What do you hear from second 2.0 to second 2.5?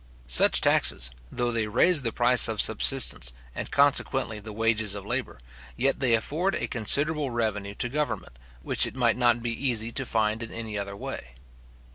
the price